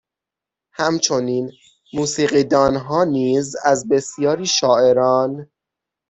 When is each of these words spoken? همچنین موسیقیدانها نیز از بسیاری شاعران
همچنین 0.73 1.51
موسیقیدانها 1.93 3.03
نیز 3.03 3.55
از 3.63 3.87
بسیاری 3.89 4.45
شاعران 4.45 5.49